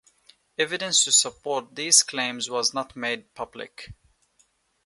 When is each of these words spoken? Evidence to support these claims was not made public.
Evidence 0.57 1.03
to 1.03 1.11
support 1.11 1.75
these 1.75 2.01
claims 2.01 2.49
was 2.49 2.73
not 2.73 2.95
made 2.95 3.35
public. 3.35 3.93